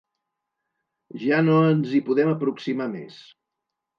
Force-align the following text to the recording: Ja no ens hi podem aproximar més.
Ja 1.25 1.41
no 1.49 1.59
ens 1.73 1.93
hi 1.97 2.01
podem 2.09 2.33
aproximar 2.33 2.87
més. 2.97 3.21